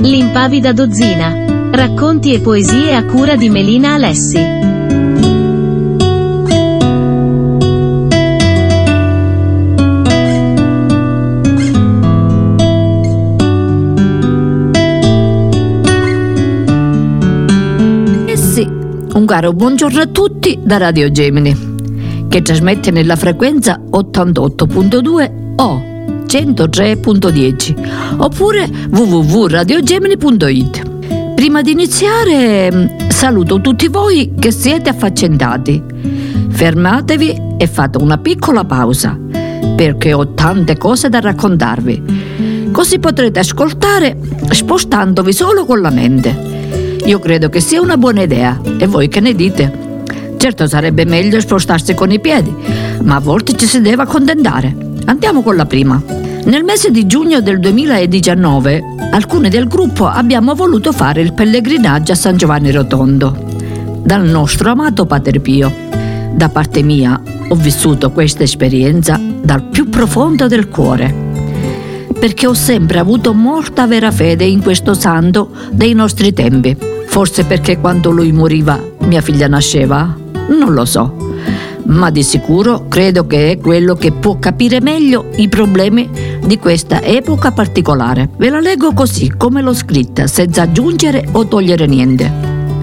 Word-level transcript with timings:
L'impavida 0.00 0.72
dozzina. 0.72 1.70
Racconti 1.70 2.32
e 2.34 2.40
poesie 2.40 2.94
a 2.94 3.04
cura 3.04 3.36
di 3.36 3.48
Melina 3.48 3.94
Alessi. 3.94 4.36
Eh 4.36 4.54
un 19.14 19.26
caro 19.26 19.52
buongiorno 19.52 20.00
a 20.00 20.06
tutti 20.06 20.58
da 20.62 20.76
Radio 20.76 21.10
Gemini, 21.10 21.73
che 22.34 22.42
trasmette 22.42 22.90
nella 22.90 23.14
frequenza 23.14 23.78
88.2 23.78 25.54
o 25.54 25.82
103.10 26.26 28.16
oppure 28.16 28.68
www.radiogemini.it. 28.90 31.34
Prima 31.36 31.62
di 31.62 31.70
iniziare 31.70 32.72
mm, 32.72 32.86
saluto 33.10 33.60
tutti 33.60 33.86
voi 33.86 34.32
che 34.36 34.50
siete 34.50 34.90
affaccendati. 34.90 35.80
Fermatevi 36.48 37.54
e 37.56 37.68
fate 37.68 37.98
una 37.98 38.18
piccola 38.18 38.64
pausa 38.64 39.16
perché 39.76 40.12
ho 40.12 40.34
tante 40.34 40.76
cose 40.76 41.08
da 41.08 41.20
raccontarvi. 41.20 42.70
Così 42.72 42.98
potrete 42.98 43.38
ascoltare 43.38 44.18
spostandovi 44.50 45.32
solo 45.32 45.64
con 45.64 45.80
la 45.80 45.90
mente. 45.90 46.98
Io 47.04 47.20
credo 47.20 47.48
che 47.48 47.60
sia 47.60 47.80
una 47.80 47.96
buona 47.96 48.22
idea. 48.22 48.60
E 48.76 48.88
voi 48.88 49.06
che 49.06 49.20
ne 49.20 49.36
dite? 49.36 49.83
Certo 50.44 50.66
sarebbe 50.66 51.06
meglio 51.06 51.40
spostarsi 51.40 51.94
con 51.94 52.10
i 52.10 52.20
piedi, 52.20 52.54
ma 53.02 53.14
a 53.14 53.18
volte 53.18 53.56
ci 53.56 53.64
si 53.64 53.80
deve 53.80 54.02
accontentare. 54.02 54.76
Andiamo 55.06 55.40
con 55.40 55.56
la 55.56 55.64
prima. 55.64 55.98
Nel 56.44 56.64
mese 56.64 56.90
di 56.90 57.06
giugno 57.06 57.40
del 57.40 57.58
2019, 57.58 58.82
alcuni 59.10 59.48
del 59.48 59.66
gruppo 59.66 60.06
abbiamo 60.06 60.54
voluto 60.54 60.92
fare 60.92 61.22
il 61.22 61.32
pellegrinaggio 61.32 62.12
a 62.12 62.14
San 62.14 62.36
Giovanni 62.36 62.70
Rotondo, 62.72 63.34
dal 64.02 64.22
nostro 64.26 64.70
amato 64.70 65.06
Padre 65.06 65.40
Pio. 65.40 65.72
Da 66.34 66.50
parte 66.50 66.82
mia, 66.82 67.18
ho 67.48 67.54
vissuto 67.54 68.10
questa 68.10 68.42
esperienza 68.42 69.18
dal 69.18 69.62
più 69.62 69.88
profondo 69.88 70.46
del 70.46 70.68
cuore 70.68 71.22
perché 72.18 72.46
ho 72.46 72.54
sempre 72.54 72.98
avuto 72.98 73.32
molta 73.32 73.86
vera 73.86 74.10
fede 74.10 74.44
in 74.44 74.62
questo 74.62 74.92
santo 74.92 75.50
dei 75.70 75.94
nostri 75.94 76.34
tempi. 76.34 76.76
Forse 77.06 77.44
perché 77.44 77.78
quando 77.78 78.10
lui 78.10 78.30
moriva 78.30 78.78
mia 79.00 79.22
figlia 79.22 79.48
nasceva? 79.48 80.22
Non 80.48 80.72
lo 80.72 80.84
so. 80.84 81.32
Ma 81.86 82.10
di 82.10 82.22
sicuro 82.22 82.86
credo 82.88 83.26
che 83.26 83.52
è 83.52 83.58
quello 83.58 83.94
che 83.94 84.12
può 84.12 84.38
capire 84.38 84.80
meglio 84.80 85.26
i 85.36 85.48
problemi 85.48 86.08
di 86.44 86.58
questa 86.58 87.02
epoca 87.02 87.52
particolare. 87.52 88.30
Ve 88.36 88.48
la 88.50 88.60
leggo 88.60 88.92
così 88.92 89.32
come 89.36 89.60
l'ho 89.60 89.74
scritta, 89.74 90.26
senza 90.26 90.62
aggiungere 90.62 91.26
o 91.32 91.46
togliere 91.46 91.86
niente. 91.86 92.32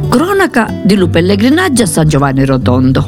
Cronaca 0.08 0.72
di 0.84 0.95
lu 0.95 1.09
pellegrinaggio 1.09 1.84
a 1.84 1.88
San 1.88 2.08
Giovanni 2.08 2.45
Rotondo. 2.45 3.06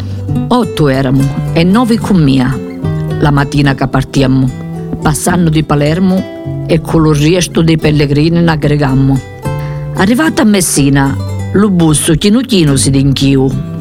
Otto 0.48 0.88
eramo 0.88 1.52
e 1.54 1.64
nove 1.64 2.00
con 2.00 2.22
mia. 2.22 2.58
La 3.20 3.32
mattina 3.32 3.76
che 3.76 3.88
partiamo 3.88 4.62
passando 5.04 5.50
di 5.50 5.64
Palermo 5.64 6.64
e 6.66 6.80
con 6.80 7.06
il 7.06 7.16
resto 7.16 7.62
dei 7.62 7.78
pellegrini 7.78 8.42
ne 8.42 8.52
aggregammo. 8.52 9.20
Arrivata 9.96 10.42
a 10.42 10.46
Messina, 10.46 11.16
lo 11.52 11.70
busso 11.70 12.14
chino 12.14 12.40
chino 12.40 12.78
si 12.78 12.90
d'inchiu. 12.90 13.73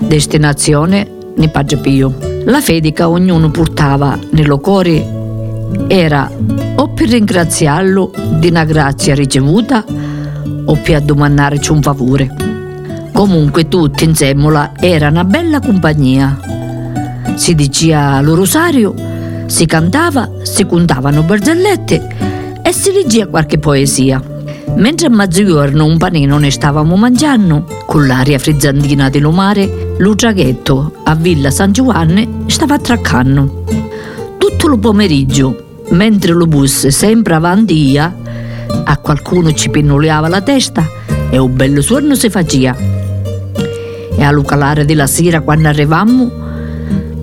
Destinazione 0.00 1.08
ne 1.36 1.50
Pio. 1.80 2.14
La 2.44 2.60
fede 2.60 2.92
che 2.92 3.02
ognuno 3.02 3.50
portava 3.50 4.18
nello 4.30 4.58
cuore 4.58 5.16
era 5.86 6.30
o 6.76 6.88
per 6.88 7.08
ringraziarlo 7.08 8.12
di 8.38 8.48
una 8.48 8.64
grazia 8.64 9.14
ricevuta 9.14 9.84
o 10.64 10.78
per 10.82 10.96
addomandarci 10.96 11.72
un 11.72 11.82
favore. 11.82 12.34
Comunque 13.12 13.68
tutti 13.68 14.04
insieme 14.04 14.72
era 14.80 15.08
una 15.08 15.24
bella 15.24 15.60
compagnia. 15.60 16.38
Si 17.34 17.54
diceva 17.54 18.20
lo 18.20 18.34
rosario 18.34 19.08
si 19.48 19.64
cantava, 19.64 20.30
si 20.42 20.66
contavano 20.66 21.22
barzellette 21.22 22.60
e 22.62 22.72
si 22.72 22.92
leggeva 22.92 23.30
qualche 23.30 23.58
poesia. 23.58 24.22
Mentre 24.76 25.06
a 25.06 25.10
mezzogiorno 25.10 25.86
un 25.86 25.96
panino 25.96 26.38
ne 26.38 26.50
stavamo 26.50 26.94
mangiando, 26.96 27.64
con 27.86 28.06
l'aria 28.06 28.38
frizzantina 28.38 29.08
di 29.08 29.20
mare, 29.32 29.87
lo 29.98 30.14
traghetto 30.14 30.92
a 31.04 31.14
Villa 31.14 31.50
San 31.50 31.72
Giovanni 31.72 32.44
stava 32.46 32.74
attraccando. 32.74 33.64
Tutto 34.38 34.72
il 34.72 34.78
pomeriggio, 34.78 35.82
mentre 35.90 36.32
lo 36.32 36.46
bus 36.46 36.86
sempre 36.88 37.34
avanti 37.34 37.90
ia, 37.90 38.14
a 38.84 38.96
qualcuno 38.98 39.52
ci 39.52 39.70
pinnoleava 39.70 40.28
la 40.28 40.40
testa 40.40 40.86
e 41.30 41.38
un 41.38 41.54
bello 41.54 41.80
suono 41.80 42.14
si 42.14 42.30
faceva. 42.30 42.76
E 42.76 44.22
allo 44.22 44.42
calare 44.42 44.84
della 44.84 45.06
sera, 45.06 45.40
quando 45.40 45.68
arrivammo, 45.68 46.30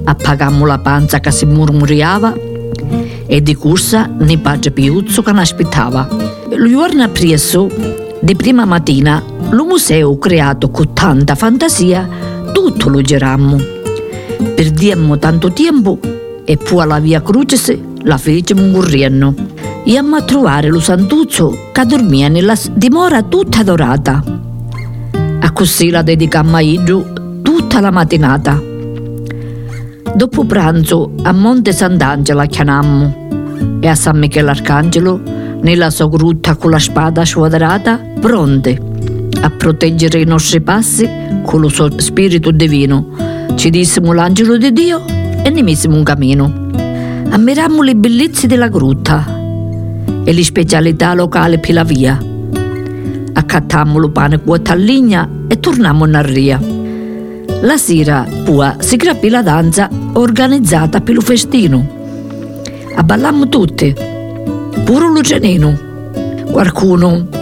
appagammo 0.03 0.65
la 0.65 0.79
panza 0.79 1.19
che 1.19 1.31
si 1.31 1.45
murmuriava 1.45 2.33
e 3.25 3.41
di 3.41 3.55
corsa 3.55 4.09
ne 4.19 4.37
padre 4.37 4.71
Piuzzo 4.71 5.21
che 5.21 5.31
aspettava. 5.31 6.07
Il 6.49 6.69
giorno 6.69 7.03
appresso, 7.03 7.69
di 8.19 8.35
prima 8.35 8.65
mattina, 8.65 9.23
lo 9.49 9.65
museo 9.65 10.17
creato 10.17 10.69
con 10.69 10.93
tanta 10.93 11.35
fantasia, 11.35 12.24
tutto 12.55 12.87
lo 12.87 13.01
girammo. 13.01 13.59
Perdiamo 14.55 15.17
tanto 15.19 15.51
tempo 15.51 15.99
e 16.45 16.55
poi 16.55 16.83
alla 16.83 16.99
via 16.99 17.21
Crucis 17.21 17.77
la 18.03 18.17
fecimo 18.17 18.71
correndo. 18.71 19.33
Iammo 19.83 20.15
a 20.15 20.21
trovare 20.21 20.69
lo 20.69 20.79
santuzzo 20.79 21.69
che 21.73 21.85
dormia 21.85 22.29
nella 22.29 22.55
dimora 22.71 23.23
tutta 23.23 23.61
dorata. 23.61 24.23
A 25.41 25.51
così 25.51 25.89
la 25.89 26.01
dedicammo 26.01 26.55
a 26.55 26.61
Idru 26.61 27.41
tutta 27.41 27.81
la 27.81 27.91
mattinata. 27.91 28.63
Dopo 30.15 30.45
pranzo 30.45 31.11
a 31.23 31.33
Monte 31.33 31.73
Sant'Angela 31.73 32.45
chiamammo 32.45 33.79
e 33.81 33.87
a 33.87 33.95
San 33.95 34.17
Michele 34.17 34.49
Arcangelo 34.49 35.19
nella 35.61 35.89
sua 35.89 36.07
grutta 36.07 36.55
con 36.55 36.71
la 36.71 36.79
spada 36.79 37.25
squadrata, 37.25 37.99
pronte 38.21 38.93
a 39.45 39.51
proteggere 39.51 40.21
i 40.21 40.25
nostri 40.25 40.59
passi 40.59 41.07
con 41.43 41.61
lo 41.61 41.69
suo 41.69 41.99
spirito 41.99 42.49
divino. 42.49 43.09
Ci 43.53 43.69
dissimo 43.69 44.11
l'angelo 44.11 44.57
di 44.57 44.73
Dio 44.73 45.05
e 45.05 45.49
ne 45.51 45.61
misimo 45.61 45.95
un 45.95 46.03
cammino. 46.03 46.71
Ammirammo 47.29 47.83
le 47.83 47.95
bellezze 47.95 48.47
della 48.47 48.69
grutta 48.69 49.23
e 50.23 50.33
le 50.33 50.43
specialità 50.43 51.13
locali 51.13 51.59
per 51.59 51.73
la 51.73 51.83
via. 51.83 52.17
Accattammo 53.33 53.99
lo 53.99 54.09
pane 54.09 54.39
cuoto 54.39 54.71
a 54.71 54.75
ligna 54.75 55.29
e 55.47 55.59
tornammo 55.59 56.07
in 56.07 56.15
arria. 56.15 56.59
La 57.61 57.77
sera 57.77 58.27
poi 58.43 58.71
si 58.79 58.97
capì 58.97 59.29
la 59.29 59.43
danza 59.43 59.89
organizzata 60.13 61.01
per 61.01 61.13
il 61.13 61.21
festino. 61.21 61.87
Abballammo 62.95 63.47
tutti, 63.47 63.93
pure 64.83 65.07
Lucianino. 65.07 65.93
Qualcuno 66.49 67.34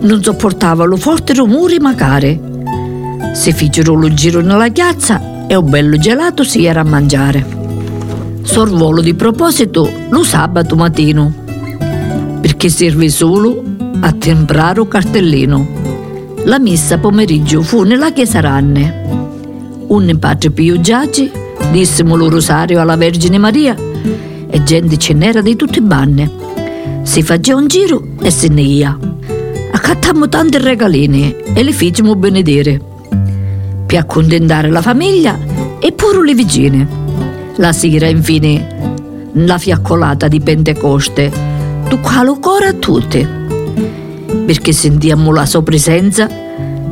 non 0.00 0.22
sopportava 0.22 0.84
lo 0.84 0.96
forte 0.96 1.34
rumore 1.34 1.78
magari. 1.80 2.40
Si 3.32 3.52
fecero 3.52 3.94
lo 3.94 4.12
giro 4.12 4.40
nella 4.40 4.70
piazza 4.70 5.46
e 5.46 5.54
un 5.54 5.68
bello 5.68 5.96
gelato 5.96 6.44
si 6.44 6.64
era 6.64 6.80
a 6.80 6.84
mangiare. 6.84 7.56
Sorvolo 8.42 9.00
di 9.00 9.14
proposito 9.14 9.90
lo 10.08 10.22
sabato 10.24 10.76
mattino, 10.76 11.32
perché 12.40 12.68
serve 12.68 13.08
solo 13.08 13.62
a 14.00 14.12
temprare 14.12 14.80
un 14.80 14.88
cartellino. 14.88 15.66
La 16.44 16.58
messa 16.58 16.98
pomeriggio 16.98 17.62
fu 17.62 17.82
nella 17.82 18.12
chiesa 18.12 18.40
Ranne 18.40 19.06
un 19.88 20.18
padre 20.18 20.50
Pio 20.50 20.80
Giaggi, 20.80 21.30
dissimo 21.70 22.14
lo 22.14 22.28
rosario 22.28 22.80
alla 22.80 22.96
Vergine 22.96 23.38
Maria 23.38 23.74
e 24.50 24.62
gente 24.62 24.98
ce 24.98 25.14
n'era 25.14 25.40
di 25.40 25.56
tutti 25.56 25.78
i 25.78 25.82
banne. 25.82 26.30
Si 27.02 27.22
faceva 27.22 27.58
un 27.58 27.68
giro 27.68 28.02
e 28.20 28.30
se 28.30 28.48
ne 28.48 28.60
ia. 28.60 28.98
Accattammo 29.78 30.28
tanti 30.28 30.58
regalini 30.58 31.32
e 31.54 31.62
li 31.62 31.72
facciamo 31.72 32.16
benedire. 32.16 32.80
Per 33.86 33.96
accontentare 33.96 34.70
la 34.70 34.82
famiglia 34.82 35.38
e 35.78 35.92
pure 35.92 36.24
le 36.24 36.34
vicine. 36.34 36.88
La 37.58 37.72
sera, 37.72 38.08
infine, 38.08 39.30
la 39.34 39.56
fiaccolata 39.56 40.26
di 40.26 40.40
Pentecoste, 40.40 41.30
toccava 41.88 42.28
il 42.28 42.38
cuore 42.40 42.66
a 42.66 42.72
tutti, 42.72 43.24
perché 44.44 44.72
sentivamo 44.72 45.32
la 45.32 45.46
sua 45.46 45.62
presenza 45.62 46.28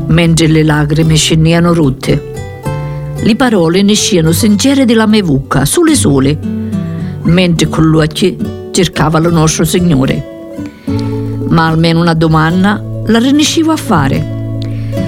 mentre 0.07 0.47
le 0.47 0.63
lacrime 0.63 1.17
scendevano 1.17 1.75
rotte. 1.75 2.35
Le 3.17 3.35
parole 3.35 3.83
ne 3.83 3.95
sciano 3.95 4.31
sincere 4.31 4.85
della 4.85 5.09
mia 5.09 5.25
bucca, 5.25 5.65
sulle 5.65 5.97
sole, 5.97 6.39
mentre 7.23 7.69
con 7.69 7.85
l'occhio 7.87 8.37
cercava 8.71 9.19
il 9.19 9.33
nostro 9.33 9.65
Signore. 9.65 10.35
Ma 11.49 11.67
almeno 11.67 12.01
una 12.01 12.15
domanda 12.15 12.83
la 13.07 13.19
rinescivo 13.19 13.73
a 13.73 13.77
fare. 13.77 14.35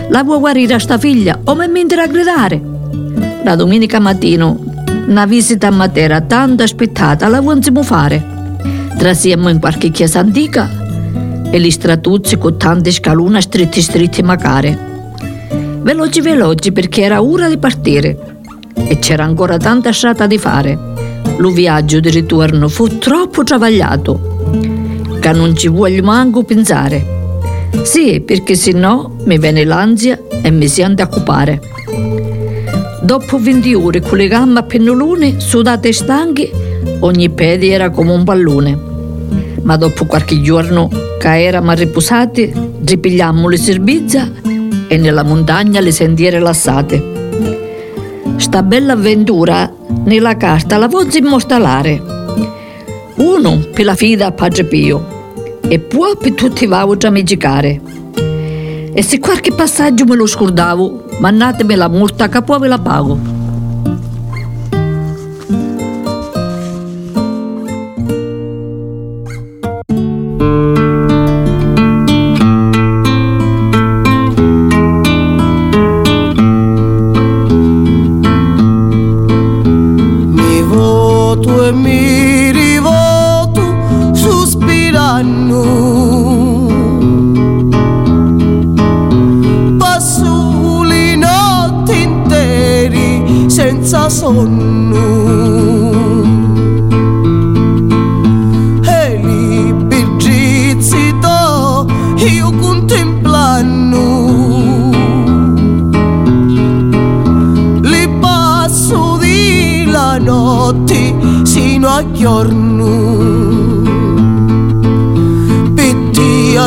La 0.09 0.23
vuoi 0.23 0.39
guarire 0.39 0.75
a 0.75 0.79
sta 0.79 0.99
figlia 0.99 1.39
o 1.45 1.55
mi 1.55 1.69
mentre 1.69 2.03
a 2.03 2.07
gridare? 2.07 2.61
La 3.45 3.55
domenica 3.55 3.99
mattina 3.99 4.55
una 5.09 5.25
visita 5.25 5.69
a 5.69 5.71
Matera 5.71 6.21
tanto 6.21 6.63
aspettata 6.63 7.29
la 7.29 7.41
volevamo 7.41 7.83
fare. 7.83 8.23
Trasiamo 8.97 9.49
in 9.49 9.59
qualche 9.59 9.91
chiesa 9.91 10.19
antica 10.19 10.69
e 11.51 11.59
gli 11.59 11.71
stratuzzi 11.71 12.37
con 12.37 12.59
tante 12.59 12.91
scalune 12.91 13.41
stretti 13.41 13.81
stretti 13.81 14.23
macare. 14.23 14.87
Veloci 15.81 16.21
veloci 16.21 16.73
perché 16.73 17.03
era 17.03 17.23
ora 17.23 17.49
di 17.49 17.57
partire 17.57 18.37
e 18.75 18.99
c'era 18.99 19.25
ancora 19.25 19.57
tanta 19.57 19.93
strada 19.93 20.27
di 20.27 20.37
fare. 20.37 20.79
Lo 21.39 21.51
viaggio 21.51 22.01
di 22.01 22.11
ritorno 22.11 22.69
fu 22.69 22.99
troppo 22.99 23.45
travagliato, 23.45 24.21
che 25.21 25.33
non 25.33 25.57
ci 25.57 25.69
voglio 25.69 26.03
manco 26.03 26.43
pensare. 26.43 27.17
Sì, 27.83 28.21
perché 28.21 28.55
se 28.55 28.73
no 28.73 29.17
mi 29.25 29.39
viene 29.39 29.65
l'ansia 29.65 30.19
e 30.43 30.51
mi 30.51 30.69
si 30.69 30.83
anda 30.83 31.05
a 31.05 31.07
occupare. 31.07 31.61
Dopo 33.03 33.39
20 33.39 33.75
ore 33.75 34.01
con 34.01 34.19
le 34.19 34.29
gambe 34.29 34.61
a 34.61 34.63
pennolone, 34.63 35.41
sudate 35.41 35.89
e 35.89 35.93
stanchi, 35.93 36.51
ogni 37.01 37.31
piede 37.31 37.69
era 37.69 37.91
come 37.91 38.13
un 38.13 38.25
pallone. 38.25 38.79
Ma 39.63 39.77
dopo 39.77 40.07
qualche 40.07 40.41
giorno 40.41 40.89
che 41.19 41.45
eravamo 41.45 41.73
riposati, 41.73 42.53
ripigliammo 42.85 43.49
le 43.49 43.57
servizia 43.57 44.31
e 44.89 44.97
nella 44.97 45.23
montagna 45.23 45.81
le 45.81 45.93
sentiere 45.93 46.39
lassate. 46.39 47.17
Sta 48.37 48.63
bella 48.63 48.93
avventura 48.93 49.71
nella 50.05 50.37
carta 50.37 50.77
la 50.77 50.87
voglio 50.87 51.19
immortalare. 51.19 52.18
Uno 53.19 53.59
per 53.73 53.85
la 53.85 53.95
fida 53.95 54.27
a 54.27 54.33
Padre 54.33 54.65
Pio 54.65 55.59
e 55.67 55.81
poi 55.81 56.17
per 56.17 56.33
tutti 56.35 56.65
i 56.65 56.67
vauci 56.67 57.07
a 57.07 57.23
giocare. 57.23 57.81
E 58.93 59.03
se 59.03 59.19
qualche 59.19 59.53
passaggio 59.53 60.05
me 60.05 60.15
lo 60.15 60.27
scordavo, 60.27 61.05
mannatemi 61.19 61.75
la 61.75 61.89
multa 61.89 62.29
che 62.29 62.43
poi 62.43 62.61
ve 62.61 62.69
la 62.69 62.79
pago. 62.79 63.38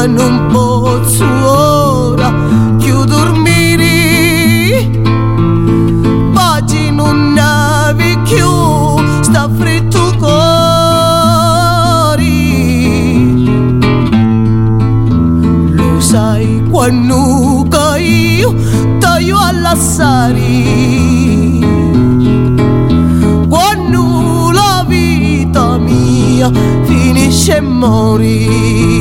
Non 0.07 0.47
posso 0.51 1.23
ora 1.23 2.33
più 2.79 3.03
dormire. 3.05 4.89
Pace 6.33 6.89
non 6.89 7.33
navi 7.33 8.17
più, 8.23 8.47
sta 9.21 9.47
freddo 9.57 10.15
cuore. 10.17 10.31
Lo 15.71 15.99
sai 15.99 16.63
quando 16.69 17.67
che 17.69 18.01
io 18.01 18.55
taglio 18.99 19.37
alla 19.39 19.75
sari 19.75 21.59
Quando 23.47 24.51
la 24.51 24.83
vita 24.87 25.77
mia 25.77 26.51
finisce 26.83 27.57
e 27.57 27.61
mori 27.61 28.99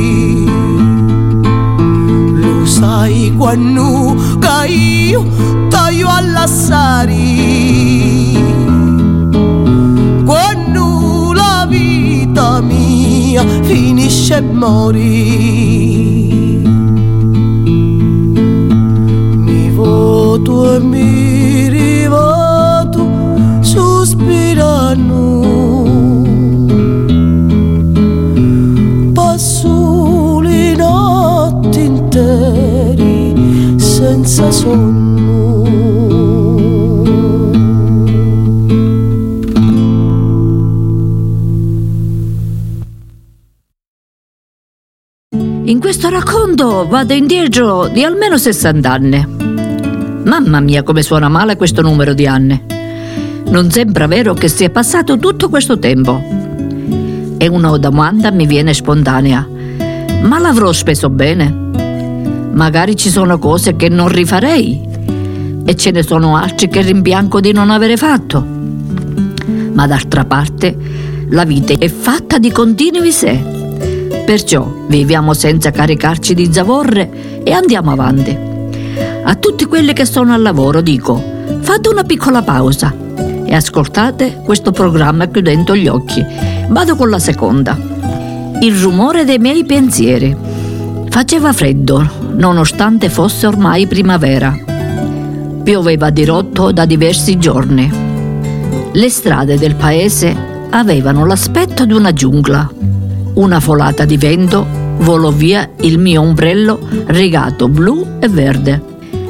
sai 2.81 3.31
quando 3.37 4.15
che 4.39 4.71
io 4.73 5.23
taglio 5.69 6.07
alla 6.09 6.47
sari 6.47 7.19
Quando 10.25 11.31
la 11.33 11.67
vita 11.69 12.59
mia 12.61 13.45
finisce 13.61 14.37
e 14.37 14.41
mori 14.41 16.20
vado 46.87 47.13
indietro 47.13 47.87
di 47.87 48.03
almeno 48.03 48.37
60 48.37 48.91
anni. 48.91 49.25
Mamma 50.23 50.59
mia 50.59 50.83
come 50.83 51.01
suona 51.01 51.29
male 51.29 51.55
questo 51.55 51.81
numero 51.81 52.13
di 52.13 52.27
anni. 52.27 52.61
Non 53.47 53.69
sembra 53.69 54.07
vero 54.07 54.33
che 54.33 54.47
sia 54.47 54.69
passato 54.69 55.17
tutto 55.17 55.49
questo 55.49 55.79
tempo. 55.79 56.21
E 57.37 57.47
una 57.47 57.77
domanda 57.77 58.31
mi 58.31 58.45
viene 58.45 58.73
spontanea. 58.73 59.47
Ma 60.21 60.39
l'avrò 60.39 60.71
speso 60.71 61.09
bene? 61.09 61.53
Magari 62.51 62.95
ci 62.95 63.09
sono 63.09 63.39
cose 63.39 63.75
che 63.75 63.89
non 63.89 64.07
rifarei 64.07 64.87
e 65.65 65.75
ce 65.75 65.91
ne 65.91 66.03
sono 66.03 66.35
altre 66.35 66.67
che 66.67 66.81
rimpiango 66.81 67.39
di 67.39 67.51
non 67.51 67.69
avere 67.69 67.97
fatto. 67.97 68.45
Ma 69.73 69.87
d'altra 69.87 70.25
parte, 70.25 70.77
la 71.29 71.43
vita 71.45 71.73
è 71.77 71.89
fatta 71.89 72.37
di 72.37 72.51
continui 72.51 73.11
sé. 73.11 73.60
Perciò 74.31 74.65
viviamo 74.87 75.33
senza 75.33 75.71
caricarci 75.71 76.33
di 76.33 76.53
zavorre 76.53 77.41
e 77.43 77.51
andiamo 77.51 77.91
avanti. 77.91 78.33
A 79.25 79.35
tutti 79.35 79.65
quelli 79.65 79.91
che 79.91 80.05
sono 80.05 80.31
al 80.33 80.41
lavoro 80.41 80.79
dico, 80.79 81.21
fate 81.59 81.89
una 81.89 82.05
piccola 82.05 82.41
pausa 82.41 82.95
e 83.43 83.53
ascoltate 83.53 84.39
questo 84.41 84.71
programma 84.71 85.27
chiudendo 85.27 85.75
gli 85.75 85.89
occhi. 85.89 86.25
Vado 86.69 86.95
con 86.95 87.09
la 87.09 87.19
seconda. 87.19 87.77
Il 88.61 88.79
rumore 88.79 89.25
dei 89.25 89.37
miei 89.37 89.65
pensieri. 89.65 90.33
Faceva 91.09 91.51
freddo, 91.51 92.09
nonostante 92.33 93.09
fosse 93.09 93.47
ormai 93.47 93.85
primavera. 93.85 94.57
Pioveva 95.61 96.09
di 96.09 96.23
rotto 96.23 96.71
da 96.71 96.85
diversi 96.85 97.37
giorni. 97.37 97.91
Le 98.93 99.09
strade 99.09 99.57
del 99.57 99.75
paese 99.75 100.67
avevano 100.69 101.25
l'aspetto 101.25 101.83
di 101.83 101.91
una 101.91 102.13
giungla. 102.13 102.79
Una 103.33 103.61
folata 103.61 104.03
di 104.03 104.17
vento 104.17 104.65
volò 104.97 105.31
via 105.31 105.69
il 105.81 105.97
mio 105.97 106.21
ombrello 106.21 106.79
rigato 107.07 107.69
blu 107.69 108.17
e 108.19 108.27
verde. 108.27 108.83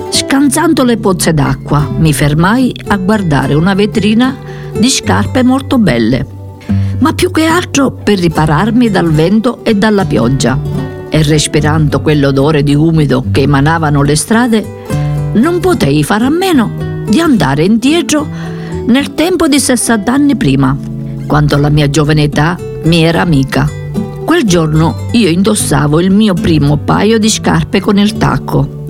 Scanzando 0.10 0.84
le 0.84 0.98
pozze 0.98 1.34
d'acqua, 1.34 1.88
mi 1.98 2.12
fermai 2.12 2.74
a 2.88 2.98
guardare 2.98 3.54
una 3.54 3.76
vetrina 3.76 4.36
di 4.78 4.90
scarpe 4.90 5.44
molto 5.44 5.78
belle, 5.78 6.26
ma 6.98 7.14
più 7.14 7.30
che 7.30 7.46
altro 7.46 7.92
per 7.92 8.18
ripararmi 8.20 8.90
dal 8.90 9.12
vento 9.12 9.64
e 9.64 9.76
dalla 9.76 10.06
pioggia. 10.06 10.60
E 11.08 11.22
respirando 11.24 12.02
quell'odore 12.02 12.64
di 12.64 12.74
umido 12.74 13.26
che 13.32 13.42
emanavano 13.42 14.02
le 14.02 14.16
strade, 14.16 14.66
non 15.34 15.60
potei 15.60 16.04
fare 16.04 16.26
a 16.26 16.30
meno 16.30 17.04
di 17.08 17.20
andare 17.20 17.66
indietro 17.66 18.28
nel 18.88 19.14
tempo 19.14 19.48
di 19.48 19.60
60 19.60 20.12
anni 20.12 20.36
prima, 20.36 20.76
quando 21.28 21.56
la 21.58 21.70
mia 21.70 21.90
giovane 21.90 22.24
età 22.24 22.58
mi 22.84 23.04
era 23.04 23.22
amica. 23.22 23.81
Quel 24.32 24.46
giorno 24.46 25.10
io 25.12 25.28
indossavo 25.28 26.00
il 26.00 26.10
mio 26.10 26.34
primo 26.34 26.78
paio 26.78 27.20
di 27.20 27.30
scarpe 27.30 27.82
con 27.82 27.98
il 27.98 28.14
tacco. 28.14 28.86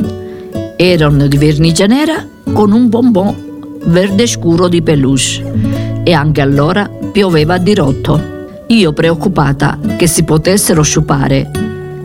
Erano 0.78 1.26
di 1.26 1.36
vernice 1.36 1.88
nera 1.88 2.24
con 2.54 2.72
un 2.72 2.90
bonbon 2.90 3.80
verde 3.86 4.28
scuro 4.28 4.68
di 4.68 4.84
peluche 4.84 6.04
e 6.04 6.14
anche 6.14 6.42
allora 6.42 6.88
pioveva 7.12 7.56
a 7.56 7.58
dirotto. 7.58 8.22
Io 8.68 8.94
preoccupata 8.94 9.80
che 9.98 10.06
si 10.06 10.24
potessero 10.24 10.84
sciupare, 10.84 11.50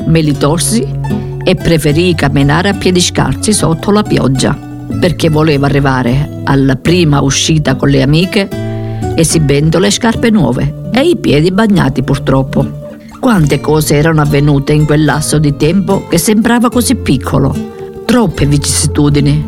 me 0.07 0.23
li 0.23 0.35
tolsi 0.35 0.89
e 1.45 1.55
preferii 1.57 2.15
camminare 2.15 2.71
a 2.71 2.75
piedi 2.75 3.03
scarsi 3.03 3.53
sotto 3.53 3.91
la 3.91 4.03
pioggia, 4.03 4.59
perché 4.99 5.29
volevo 5.29 5.67
arrivare 5.67 6.41
alla 6.45 6.77
prima 6.77 7.21
uscita 7.21 7.75
con 7.75 7.91
le 7.91 8.01
amiche 8.01 8.49
esibendo 9.15 9.79
le 9.79 9.91
scarpe 9.91 10.31
nuove 10.31 10.89
e 10.91 11.01
i 11.03 11.19
piedi 11.19 11.53
bagnati 11.53 12.03
purtroppo. 12.03 12.85
Quante 13.27 13.59
cose 13.61 13.97
erano 13.97 14.21
avvenute 14.21 14.73
in 14.73 14.85
quel 14.85 15.05
lasso 15.05 15.39
di 15.39 15.57
tempo 15.57 16.07
che 16.07 16.17
sembrava 16.17 16.69
così 16.69 16.95
piccolo. 16.95 17.53
Troppe 18.05 18.47
vicissitudini, 18.47 19.45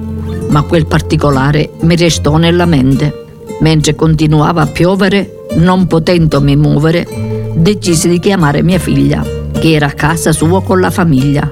ma 0.49 0.63
quel 0.63 0.85
particolare 0.87 1.71
mi 1.83 1.95
restò 1.95 2.39
nella 2.39 2.67
mente. 2.67 3.27
Mentre 3.61 3.95
continuava 3.95 4.63
a 4.63 4.67
piovere, 4.67 5.45
non 5.59 5.87
potendomi 5.87 6.57
muovere, 6.57 7.07
decisi 7.55 8.09
di 8.09 8.19
chiamare 8.19 8.65
mia 8.65 8.81
figlia, 8.81 9.25
che 9.53 9.75
era 9.75 9.87
a 9.87 9.93
casa 9.93 10.33
sua 10.33 10.61
con 10.61 10.81
la 10.81 10.91
famiglia. 10.91 11.49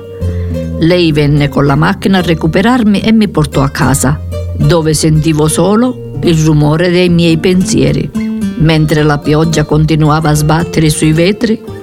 Lei 0.80 1.12
venne 1.12 1.48
con 1.48 1.64
la 1.64 1.76
macchina 1.76 2.18
a 2.18 2.22
recuperarmi 2.22 3.02
e 3.02 3.12
mi 3.12 3.28
portò 3.28 3.62
a 3.62 3.70
casa, 3.70 4.20
dove 4.56 4.94
sentivo 4.94 5.46
solo 5.46 6.18
il 6.24 6.36
rumore 6.44 6.90
dei 6.90 7.08
miei 7.08 7.38
pensieri, 7.38 8.10
mentre 8.56 9.04
la 9.04 9.18
pioggia 9.18 9.62
continuava 9.62 10.30
a 10.30 10.34
sbattere 10.34 10.90
sui 10.90 11.12
vetri, 11.12 11.74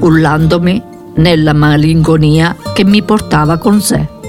cullandomi 0.00 0.82
nella 1.16 1.52
malinconia 1.52 2.56
che 2.72 2.84
mi 2.84 3.02
portava 3.02 3.58
con 3.58 3.82
sé. 3.82 4.19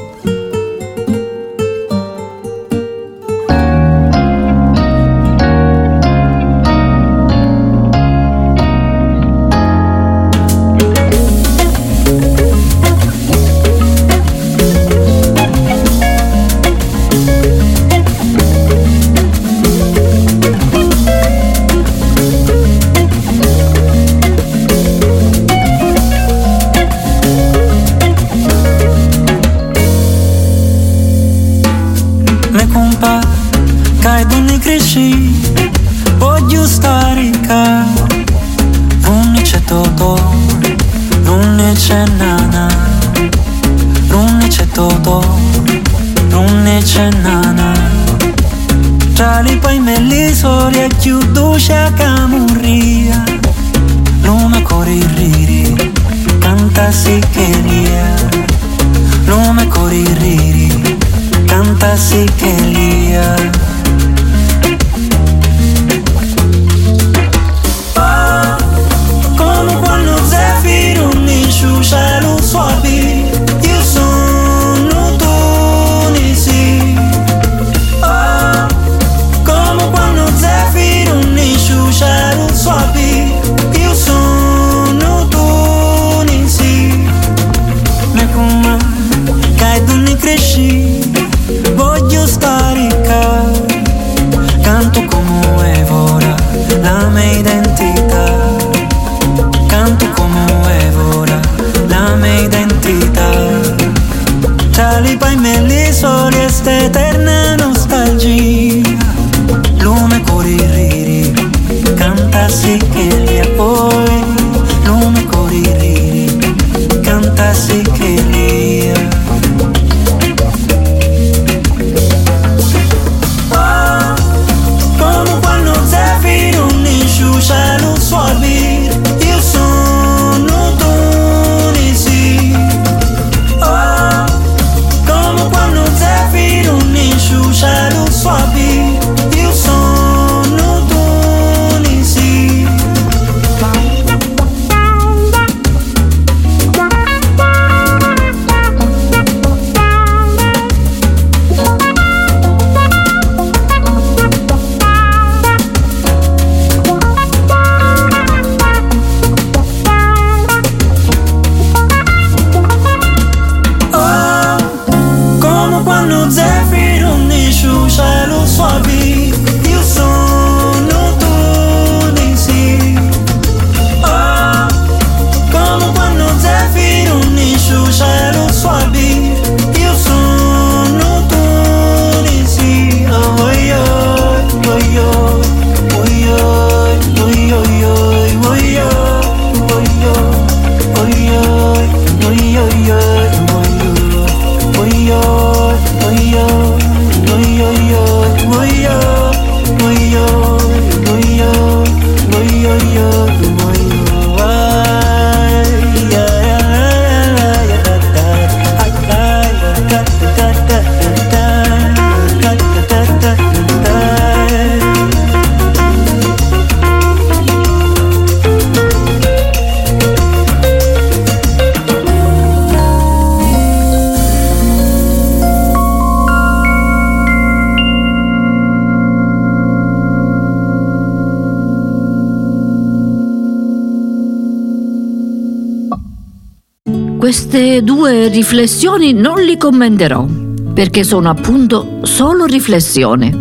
Queste 237.31 237.81
due 237.81 238.27
riflessioni 238.27 239.13
non 239.13 239.39
li 239.39 239.55
commenterò, 239.55 240.27
perché 240.73 241.05
sono 241.05 241.29
appunto 241.29 241.99
solo 242.01 242.43
riflessioni, 242.43 243.33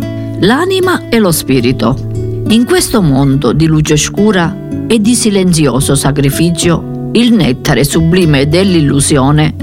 l'anima 0.42 1.08
e 1.08 1.18
lo 1.18 1.32
spirito. 1.32 1.98
In 2.50 2.66
questo 2.66 3.02
mondo 3.02 3.52
di 3.52 3.66
luce 3.66 3.96
scura 3.96 4.56
e 4.86 5.00
di 5.00 5.16
silenzioso 5.16 5.96
sacrificio, 5.96 7.10
il 7.14 7.32
nettare 7.32 7.82
sublime 7.82 8.48
dell'illusione 8.48 9.56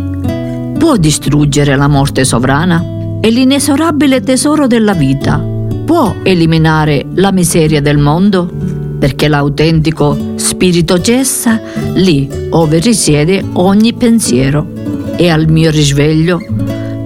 può 0.77 0.97
distruggere 0.97 1.77
la 1.77 1.87
morte 1.87 2.25
sovrana 2.25 2.83
e 3.21 3.29
l'inesorabile 3.29 4.19
tesoro 4.19 4.67
della 4.67 4.93
vita, 4.93 5.41
può 5.85 6.13
eliminare 6.23 7.05
la 7.13 7.31
miseria 7.31 7.79
del 7.79 7.97
mondo, 7.97 8.51
perché 8.99 9.27
l'autentico 9.27 10.17
spirito 10.35 10.99
cessa 11.01 11.59
lì 11.93 12.27
dove 12.49 12.79
risiede 12.79 13.43
ogni 13.53 13.93
pensiero 13.93 14.67
e 15.15 15.29
al 15.29 15.47
mio 15.49 15.69
risveglio 15.69 16.39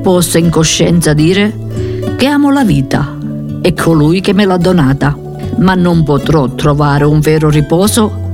posso 0.02 0.38
in 0.38 0.50
coscienza 0.50 1.14
dire 1.14 1.54
che 2.18 2.26
amo 2.26 2.52
la 2.52 2.64
vita 2.64 3.18
e 3.62 3.74
colui 3.74 4.22
che 4.22 4.34
me 4.34 4.46
l'ha 4.46 4.58
donata, 4.58 5.18
ma 5.58 5.76
non 5.76 6.04
potrò 6.04 6.50
trovare 6.50 7.04
un 7.04 7.20
vero 7.20 7.50
riposo 7.50 8.30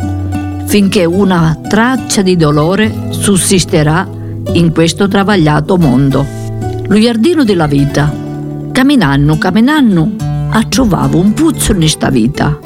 finché 0.66 1.06
una 1.06 1.60
traccia 1.68 2.22
di 2.22 2.36
dolore 2.36 3.10
sussisterà 3.10 4.08
in 4.54 4.72
questo 4.72 5.08
travagliato 5.08 5.78
mondo. 5.78 6.26
Lo 6.88 7.00
giardino 7.00 7.44
della 7.44 7.68
vita, 7.68 8.14
camminando, 8.72 9.38
camminando, 9.38 10.10
trovavo 10.70 11.20
un 11.20 11.34
puzzo 11.34 11.72
in 11.72 11.80
questa 11.80 12.10
vita, 12.10 12.60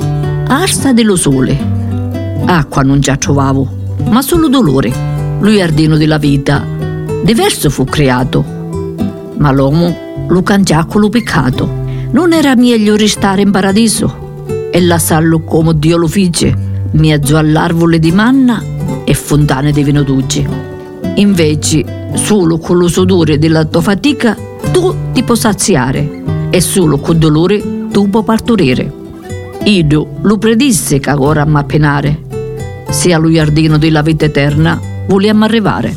arsa 0.54 0.92
dello 0.92 1.16
sole. 1.16 1.58
Acqua 2.46 2.82
non 2.82 3.00
già 3.00 3.16
trovavo, 3.16 3.68
ma 4.10 4.22
solo 4.22 4.50
dolore. 4.50 4.92
Lo 5.40 5.50
giardino 5.50 5.96
della 5.96 6.18
vita, 6.18 6.66
diverso 7.24 7.70
fu 7.70 7.86
creato, 7.86 8.44
ma 9.38 9.50
l'uomo 9.52 10.26
lo 10.28 10.44
cangiò 10.44 10.86
con 10.86 11.02
lo 11.02 11.10
peccato. 11.10 11.80
Non 12.12 12.34
era 12.34 12.54
meglio 12.56 12.98
restare 12.98 13.42
in 13.42 13.52
paradiso 13.52 14.44
e 14.72 14.82
lasciarlo 14.82 15.40
come 15.40 15.80
Dio 15.80 15.96
lo 15.96 16.08
fece, 16.08 16.54
mezzo 16.92 17.38
all'arvole 17.38 17.98
di 17.98 18.12
manna 18.12 18.62
e 19.06 19.14
fontane 19.14 19.72
di 19.72 19.90
dolce. 20.04 20.46
Invece, 21.16 22.10
solo 22.16 22.58
con 22.58 22.78
lo 22.78 22.90
sudore 22.90 23.38
della 23.38 23.64
tua 23.64 23.82
fatica, 23.82 24.36
tu 24.74 24.94
ti 25.14 25.24
puoi 25.24 25.38
saziare 25.38 26.50
e 26.50 26.60
solo 26.60 27.00
con 27.00 27.18
dolore 27.18 27.88
tu 27.90 28.10
puoi 28.10 28.24
partorire. 28.24 29.00
Io 29.64 30.08
lo 30.22 30.38
predisse 30.38 31.00
che 31.00 31.12
ora 31.12 31.44
a 31.44 31.64
penare, 31.64 32.20
se 32.90 33.14
allo 33.14 33.32
giardino 33.32 33.78
della 33.78 34.02
vita 34.02 34.26
eterna 34.26 34.80
vogliamo 35.08 35.46
arrivare. 35.46 35.96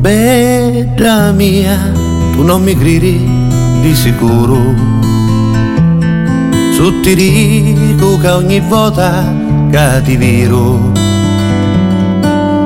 Bella 0.00 1.32
mia, 1.32 1.76
tu 2.32 2.42
non 2.42 2.62
mi 2.62 2.74
gridi 2.74 3.28
di 3.82 3.94
sicuro 3.94 5.19
su 6.80 6.98
ti 7.00 7.14
che 8.22 8.28
ogni 8.28 8.58
volta 8.60 9.30
che 9.70 10.00
ti 10.02 10.16
viro 10.16 10.90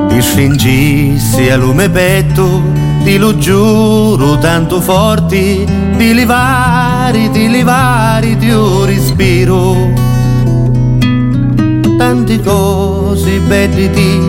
ti 0.09 0.23
stringissi 0.23 1.51
a 1.51 1.57
lume 1.57 1.89
petto 1.91 2.63
ti 3.03 3.19
lo 3.19 3.37
giuro 3.37 4.39
tanto 4.39 4.81
forti 4.81 5.67
di 5.97 6.15
livari, 6.15 7.29
di 7.31 7.51
livari 7.51 8.39
ti 8.39 8.53
respiro. 8.85 9.93
Tante 11.99 12.41
cose 12.41 13.41
belle 13.41 13.91
ti 13.91 14.21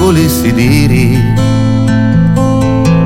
volessi 0.00 0.52
dire 0.52 1.34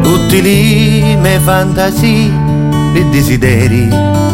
tutti 0.02 0.40
le 0.40 1.16
mie 1.16 1.38
fantasie 1.40 2.32
e 2.94 3.04
desideri 3.10 4.31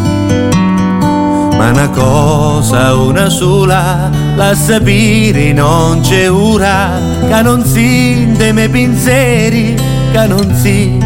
ma 1.59 1.71
una 1.71 1.89
cosa, 1.89 2.95
una 2.95 3.27
sola, 3.27 4.09
la 4.35 4.55
sapere 4.55 5.51
non 5.51 5.99
c'è 5.99 6.31
ora, 6.31 6.97
che 7.27 7.41
non 7.41 7.65
si 7.65 8.31
dei 8.37 8.53
miei 8.53 8.69
pensieri, 8.69 9.75
che 10.13 10.25
non 10.25 10.55
si 10.55 10.97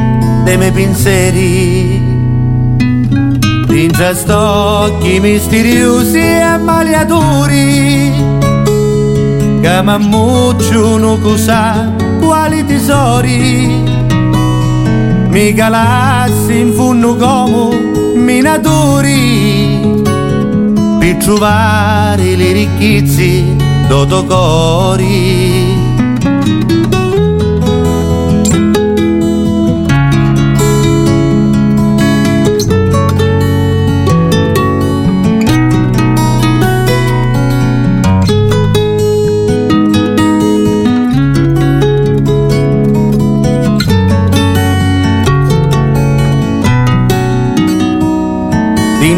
dei 0.43 0.57
miei 0.57 0.71
pensieri. 0.71 2.01
Dintre 3.65 4.13
stocchi 4.13 5.19
misteriosi 5.19 6.19
e 6.19 6.57
maliatori, 6.59 8.11
che 9.59 9.81
mammucciano 9.81 11.17
cosa, 11.17 11.91
quali 12.21 12.63
tesori, 12.63 13.83
mi 15.29 15.51
calassi 15.53 16.59
in 16.59 16.73
funno 16.73 17.15
come 17.15 17.91
minatori 18.13 19.72
per 21.13 21.17
trovare 21.17 22.35
le 22.35 22.51
ricchezze 22.51 23.43
d'Otocori. 23.87 25.62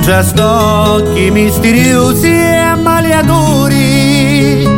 Stocchi 0.05 1.31
misteriosi 1.31 2.27
e 2.27 2.57
ammaliatori 2.57 4.69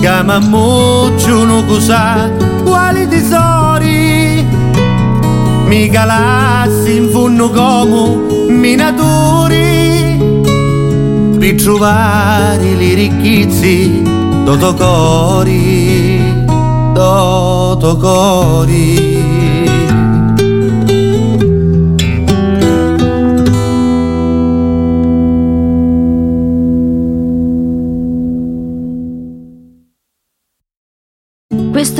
che 0.00 0.22
mammucciano 0.24 1.64
cosa 1.66 2.28
quali 2.64 3.06
tesori. 3.06 4.44
Mi 5.66 5.88
calassi 5.88 6.96
in 6.96 7.10
funno 7.10 7.48
come 7.50 8.48
minatori 8.48 10.18
per 11.38 11.54
trovare 11.54 12.74
le 12.74 12.94
ricchezze 12.94 14.02
d'Otocori 14.44 16.20
d'Otocori 16.92 19.09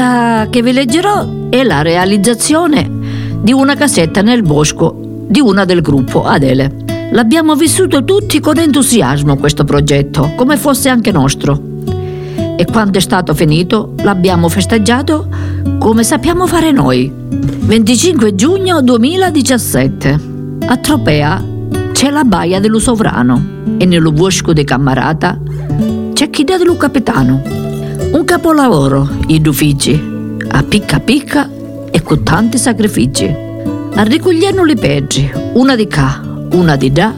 Questa 0.00 0.48
che 0.48 0.62
vi 0.62 0.72
leggerò 0.72 1.50
è 1.50 1.62
la 1.62 1.82
realizzazione 1.82 2.90
di 3.42 3.52
una 3.52 3.74
casetta 3.74 4.22
nel 4.22 4.40
bosco 4.40 4.98
di 5.28 5.40
una 5.40 5.66
del 5.66 5.82
gruppo 5.82 6.24
Adele. 6.24 6.74
L'abbiamo 7.12 7.54
vissuto 7.54 8.02
tutti 8.02 8.40
con 8.40 8.56
entusiasmo 8.56 9.36
questo 9.36 9.64
progetto, 9.64 10.32
come 10.36 10.56
fosse 10.56 10.88
anche 10.88 11.12
nostro. 11.12 11.60
E 12.56 12.64
quando 12.64 12.96
è 12.96 13.00
stato 13.02 13.34
finito 13.34 13.92
l'abbiamo 13.98 14.48
festeggiato 14.48 15.28
come 15.78 16.02
sappiamo 16.02 16.46
fare 16.46 16.72
noi. 16.72 17.12
25 17.14 18.34
giugno 18.34 18.80
2017. 18.80 20.20
A 20.66 20.76
Tropea 20.78 21.44
c'è 21.92 22.08
la 22.08 22.24
baia 22.24 22.58
dello 22.58 22.78
Sovrano 22.78 23.44
e 23.76 23.84
nello 23.84 24.12
bosco 24.12 24.54
di 24.54 24.64
Cammarata 24.64 25.38
c'è 26.14 26.30
chi 26.30 26.44
dello 26.44 26.78
Capitano. 26.78 27.59
Un 28.12 28.24
capolavoro, 28.24 29.08
i 29.28 29.40
uffici, 29.46 30.36
a 30.48 30.64
picca 30.64 30.98
picca 30.98 31.48
e 31.92 32.02
con 32.02 32.24
tanti 32.24 32.58
sacrifici. 32.58 33.32
A 33.94 34.02
ricogliendo 34.02 34.64
le 34.64 34.74
peggi, 34.74 35.30
una 35.52 35.76
di 35.76 35.86
qua, 35.86 36.20
una 36.50 36.74
di 36.74 36.92
là, 36.92 37.14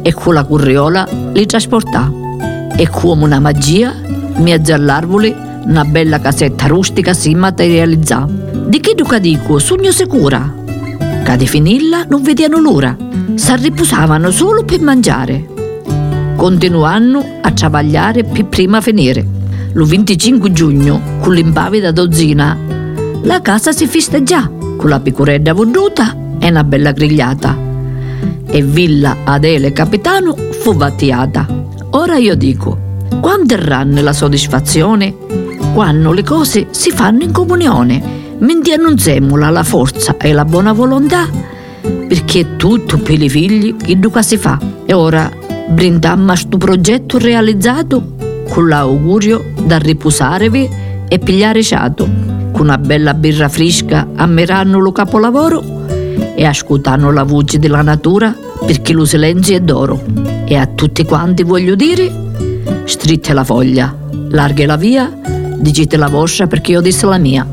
e 0.00 0.14
con 0.14 0.32
la 0.32 0.44
curriola 0.44 1.06
li 1.34 1.44
trasportà. 1.44 2.10
E 2.74 2.88
come 2.88 3.24
una 3.24 3.38
magia, 3.38 3.92
mezzo 4.36 4.72
all'arvole, 4.72 5.60
una 5.66 5.84
bella 5.84 6.18
casetta 6.18 6.68
rustica 6.68 7.12
si 7.12 7.34
materializzà. 7.34 8.26
Di 8.66 8.80
che 8.80 8.94
duca 8.94 9.18
dico, 9.18 9.58
sogno 9.58 9.90
sicura. 9.90 10.54
Che 11.22 11.46
finilla 11.46 12.06
non 12.08 12.22
vedevano 12.22 12.62
l'ora. 12.62 12.96
S'arriposavano 13.34 14.30
solo 14.30 14.64
per 14.64 14.80
mangiare. 14.80 15.46
Continuando 16.34 17.22
a 17.42 17.50
travagliare 17.50 18.24
per 18.24 18.46
prima 18.46 18.80
finire 18.80 19.33
lo 19.74 19.84
25 19.84 20.52
giugno, 20.52 21.00
con 21.20 21.34
l'impavida 21.34 21.90
dozzina, 21.90 22.56
la 23.22 23.40
casa 23.40 23.72
si 23.72 23.86
festeggià 23.86 24.48
con 24.76 24.88
la 24.88 25.00
picuredda 25.00 25.52
venduta 25.52 26.16
e 26.38 26.48
una 26.48 26.64
bella 26.64 26.92
grigliata. 26.92 27.56
E 28.46 28.62
Villa 28.62 29.18
Adele 29.24 29.72
Capitano 29.72 30.36
fu 30.60 30.74
battiata. 30.74 31.46
Ora 31.90 32.16
io 32.16 32.36
dico, 32.36 32.78
quando 33.20 33.54
erranno 33.54 34.00
la 34.00 34.12
soddisfazione? 34.12 35.14
Quando 35.72 36.12
le 36.12 36.22
cose 36.22 36.68
si 36.70 36.90
fanno 36.90 37.24
in 37.24 37.32
comunione, 37.32 38.02
mentre 38.38 38.74
annunziamo 38.74 39.36
la 39.36 39.64
forza 39.64 40.16
e 40.18 40.32
la 40.32 40.44
buona 40.44 40.72
volontà 40.72 41.28
perché 42.06 42.40
è 42.40 42.56
tutto 42.56 42.98
per 42.98 43.20
i 43.20 43.28
figli 43.28 43.76
che 43.76 43.98
duca 43.98 44.22
si 44.22 44.36
fa. 44.36 44.58
E 44.86 44.92
ora 44.92 45.30
brindammo 45.68 46.30
a 46.30 46.36
sto 46.36 46.58
progetto 46.58 47.18
realizzato 47.18 48.23
con 48.48 48.68
l'augurio 48.68 49.52
da 49.64 49.78
riposarevi 49.78 50.70
e 51.08 51.18
pigliare 51.18 51.62
ciato, 51.62 52.08
con 52.52 52.62
una 52.62 52.78
bella 52.78 53.14
birra 53.14 53.48
fresca 53.48 54.08
ammirando 54.14 54.78
lo 54.78 54.92
capolavoro 54.92 55.82
e 56.34 56.44
ascoltando 56.44 57.10
la 57.10 57.22
voce 57.22 57.58
della 57.58 57.82
natura 57.82 58.36
perché 58.66 58.92
lo 58.92 59.04
silenzio 59.04 59.56
è 59.56 59.60
d'oro. 59.60 60.02
E 60.44 60.56
a 60.56 60.66
tutti 60.66 61.04
quanti 61.04 61.42
voglio 61.42 61.74
dire, 61.74 62.10
stritte 62.84 63.32
la 63.32 63.44
foglia, 63.44 63.94
larghe 64.30 64.66
la 64.66 64.76
via, 64.76 65.12
dicite 65.58 65.96
la 65.96 66.08
vostra 66.08 66.46
perché 66.46 66.72
io 66.72 66.80
disse 66.80 67.06
la 67.06 67.18
mia. 67.18 67.46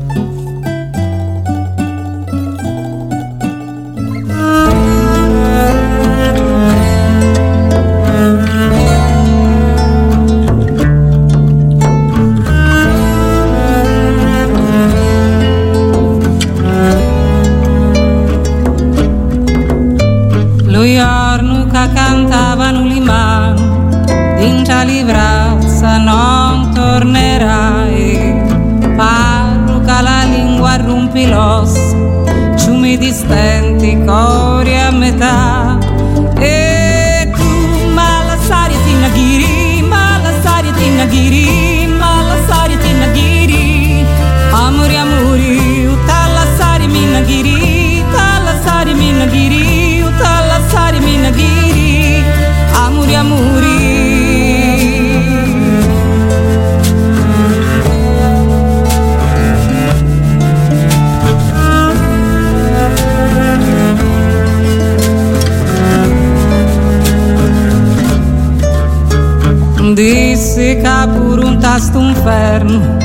Inferno 72.22 72.98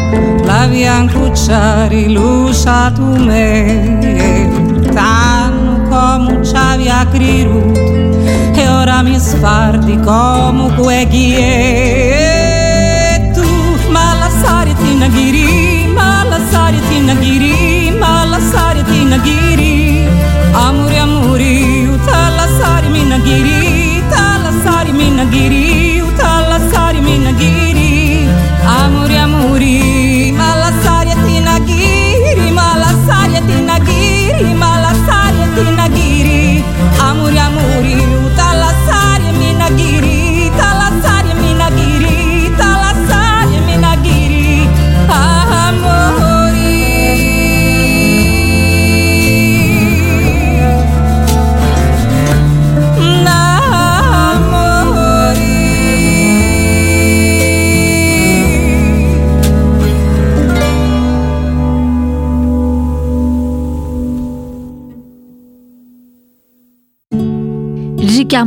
la 0.46 0.68
biancucciari 0.68 2.14
luscia 2.14 2.92
tu 2.92 3.16
me. 3.16 4.80
Tanno 4.94 5.82
come 5.90 6.46
ci 6.46 6.56
aveva 6.56 7.06
creduto 7.12 7.96
e 8.54 8.68
ora 8.68 9.02
mi 9.02 9.20
sfardi 9.20 10.00
come 10.02 10.72
quei 10.76 11.08
chi 11.08 11.34
è 11.34 13.32
tu 13.34 13.46
ma 13.90 14.14
la 14.20 14.30
saria 14.30 14.74
ti 14.76 14.96
naghiri 14.98 15.88
ma 15.94 16.24
la 16.24 16.40
saria 16.52 16.80
ti 16.88 17.00
naghiri 17.02 17.96
ma 17.98 18.26
la 18.26 18.40
saria 18.40 18.84
ti 18.84 19.04
naghiri 19.04 20.08
amore 20.54 20.98
amore 20.98 21.88
uta 21.94 22.30
la 22.30 22.48
saria 22.60 22.90
mi 22.90 23.04
naghiri 23.04 23.67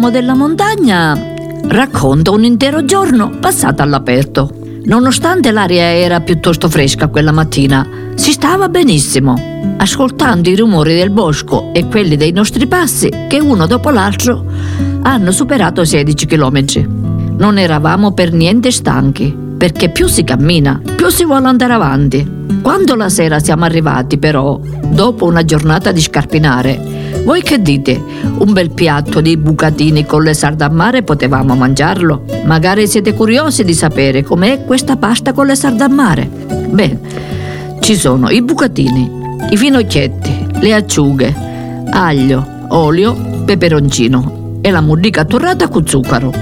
Richiamo 0.00 0.18
della 0.18 0.34
montagna 0.34 1.34
racconta 1.64 2.30
un 2.30 2.42
intero 2.42 2.86
giorno 2.86 3.36
passato 3.38 3.82
all'aperto. 3.82 4.50
Nonostante 4.84 5.50
l'aria 5.50 5.92
era 5.92 6.22
piuttosto 6.22 6.70
fresca 6.70 7.08
quella 7.08 7.32
mattina, 7.32 7.86
si 8.14 8.32
stava 8.32 8.70
benissimo, 8.70 9.34
ascoltando 9.76 10.48
i 10.48 10.56
rumori 10.56 10.94
del 10.94 11.10
bosco 11.10 11.74
e 11.74 11.84
quelli 11.84 12.16
dei 12.16 12.32
nostri 12.32 12.66
passi 12.66 13.10
che 13.28 13.40
uno 13.40 13.66
dopo 13.66 13.90
l'altro 13.90 14.42
hanno 15.02 15.32
superato 15.32 15.84
16 15.84 16.24
chilometri. 16.24 16.88
Non 17.36 17.58
eravamo 17.58 18.14
per 18.14 18.32
niente 18.32 18.70
stanchi, 18.70 19.36
perché 19.58 19.90
più 19.90 20.06
si 20.06 20.24
cammina, 20.24 20.80
più 20.96 21.10
si 21.10 21.26
vuole 21.26 21.46
andare 21.46 21.74
avanti. 21.74 22.26
Quando 22.62 22.94
la 22.94 23.10
sera 23.10 23.38
siamo 23.38 23.66
arrivati, 23.66 24.16
però, 24.16 24.58
dopo 24.86 25.26
una 25.26 25.44
giornata 25.44 25.92
di 25.92 26.00
scarpinare, 26.00 26.89
voi 27.24 27.42
che 27.42 27.60
dite? 27.60 28.02
Un 28.38 28.52
bel 28.52 28.70
piatto 28.70 29.20
di 29.20 29.36
bucatini 29.36 30.04
con 30.04 30.22
le 30.22 30.34
sarde 30.34 30.64
a 30.64 30.70
mare 30.70 31.02
potevamo 31.02 31.54
mangiarlo? 31.54 32.24
Magari 32.44 32.86
siete 32.86 33.14
curiosi 33.14 33.64
di 33.64 33.74
sapere 33.74 34.22
com'è 34.22 34.64
questa 34.64 34.96
pasta 34.96 35.32
con 35.32 35.46
le 35.46 35.54
sarde 35.54 35.84
a 35.84 35.88
mare? 35.88 36.28
Bene, 36.70 36.98
ci 37.80 37.94
sono 37.94 38.30
i 38.30 38.42
bucatini, 38.42 39.10
i 39.50 39.56
finocchietti, 39.56 40.46
le 40.60 40.74
acciughe, 40.74 41.34
aglio, 41.90 42.46
olio, 42.68 43.42
peperoncino 43.44 44.58
e 44.60 44.70
la 44.70 44.80
murdica 44.80 45.24
torrata 45.24 45.68
con 45.68 45.86
zucchero. 45.86 46.32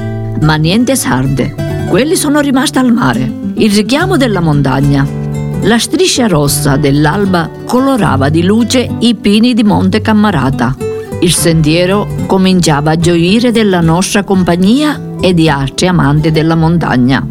Ma 0.41 0.57
niente 0.57 0.95
sarde, 0.95 1.55
quelli 1.89 2.17
sono 2.17 2.41
rimasti 2.41 2.79
al 2.79 2.93
mare. 2.93 3.31
Il 3.55 3.73
richiamo 3.73 4.17
della 4.17 4.41
montagna. 4.41 5.18
La 5.63 5.79
striscia 5.79 6.29
rossa 6.29 6.77
dell'alba 6.77 7.51
colorava 7.67 8.29
di 8.29 8.45
luce 8.45 8.89
i 9.01 9.15
pini 9.17 9.55
di 9.55 9.65
Monte 9.65 10.01
Cammarata. 10.01 10.77
Il 11.21 11.33
sentiero 11.33 12.07
cominciava 12.27 12.93
a 12.93 12.97
gioire 12.97 13.51
della 13.51 13.81
nostra 13.81 14.23
compagnia 14.23 15.17
e 15.21 15.35
di 15.35 15.49
altri 15.49 15.89
amanti 15.89 16.31
della 16.31 16.55
montagna. 16.55 17.27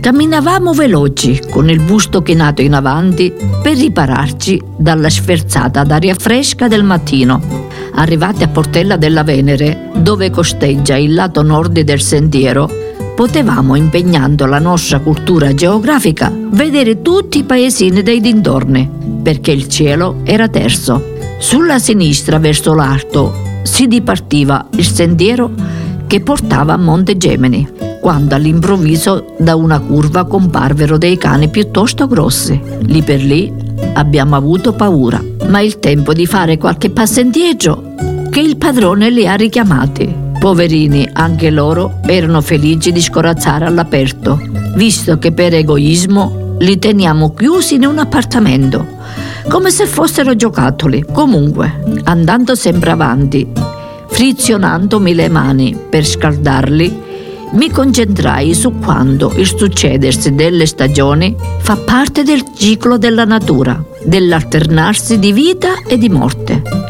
Camminavamo 0.00 0.72
veloci, 0.72 1.40
con 1.50 1.68
il 1.68 1.80
busto 1.80 2.22
chinato 2.22 2.62
in 2.62 2.74
avanti, 2.74 3.32
per 3.62 3.76
ripararci 3.76 4.62
dalla 4.76 5.10
sferzata 5.10 5.82
d'aria 5.82 6.14
fresca 6.14 6.68
del 6.68 6.84
mattino. 6.84 7.68
Arrivati 7.94 8.44
a 8.44 8.48
Portella 8.48 8.96
della 8.96 9.24
Venere, 9.24 9.90
dove 9.96 10.30
costeggia 10.30 10.96
il 10.96 11.14
lato 11.14 11.42
nord 11.42 11.80
del 11.80 12.00
sentiero, 12.00 12.68
potevamo, 13.14 13.76
impegnando 13.76 14.46
la 14.46 14.58
nostra 14.58 14.98
cultura 14.98 15.54
geografica, 15.54 16.32
vedere 16.34 17.00
tutti 17.00 17.38
i 17.38 17.44
paesini 17.44 18.02
dei 18.02 18.20
dintorni, 18.20 18.90
perché 19.22 19.52
il 19.52 19.68
cielo 19.68 20.20
era 20.24 20.48
terzo. 20.48 21.12
Sulla 21.38 21.78
sinistra, 21.78 22.38
verso 22.38 22.74
l'alto, 22.74 23.32
si 23.62 23.86
dipartiva 23.86 24.66
il 24.72 24.86
sentiero 24.86 25.50
che 26.06 26.20
portava 26.20 26.74
a 26.74 26.78
Monte 26.78 27.16
Gemini, 27.16 27.68
quando 28.00 28.34
all'improvviso 28.34 29.34
da 29.38 29.56
una 29.56 29.80
curva 29.80 30.24
comparvero 30.24 30.98
dei 30.98 31.16
cani 31.16 31.48
piuttosto 31.48 32.06
grossi. 32.06 32.60
Lì 32.82 33.02
per 33.02 33.22
lì 33.22 33.52
abbiamo 33.94 34.36
avuto 34.36 34.72
paura, 34.72 35.22
ma 35.48 35.60
il 35.60 35.78
tempo 35.78 36.12
di 36.12 36.26
fare 36.26 36.58
qualche 36.58 36.90
passo 36.90 37.20
indietro 37.20 37.94
che 38.30 38.40
il 38.40 38.56
padrone 38.56 39.10
li 39.10 39.26
ha 39.26 39.34
richiamati. 39.34 40.23
Poverini, 40.44 41.08
anche 41.10 41.48
loro 41.48 42.00
erano 42.04 42.42
felici 42.42 42.92
di 42.92 43.00
scorazzare 43.00 43.64
all'aperto, 43.64 44.38
visto 44.74 45.16
che 45.16 45.32
per 45.32 45.54
egoismo 45.54 46.56
li 46.58 46.78
teniamo 46.78 47.32
chiusi 47.32 47.76
in 47.76 47.86
un 47.86 47.96
appartamento, 47.96 48.98
come 49.48 49.70
se 49.70 49.86
fossero 49.86 50.36
giocattoli. 50.36 51.02
Comunque, 51.10 51.82
andando 52.04 52.54
sempre 52.54 52.90
avanti, 52.90 53.50
frizionandomi 54.06 55.14
le 55.14 55.30
mani 55.30 55.74
per 55.88 56.04
scaldarli, 56.04 57.00
mi 57.52 57.70
concentrai 57.70 58.52
su 58.52 58.78
quando 58.80 59.32
il 59.36 59.46
succedersi 59.46 60.34
delle 60.34 60.66
stagioni 60.66 61.34
fa 61.60 61.76
parte 61.76 62.22
del 62.22 62.44
ciclo 62.54 62.98
della 62.98 63.24
natura, 63.24 63.82
dell'alternarsi 64.04 65.18
di 65.18 65.32
vita 65.32 65.80
e 65.86 65.96
di 65.96 66.10
morte. 66.10 66.84